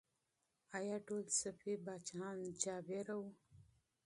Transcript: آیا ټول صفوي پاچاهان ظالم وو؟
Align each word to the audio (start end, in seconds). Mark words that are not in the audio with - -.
آیا 0.77 0.97
ټول 1.07 1.23
صفوي 1.39 1.75
پاچاهان 1.85 2.37
ظالم 2.61 3.19
وو؟ 3.23 3.31